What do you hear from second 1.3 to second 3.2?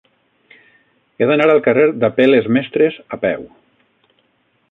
d'anar al carrer d'Apel·les Mestres a